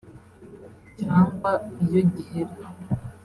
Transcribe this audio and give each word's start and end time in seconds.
cyangwa 0.99 1.51
“iyo 1.83 2.01
gihera” 2.13 2.55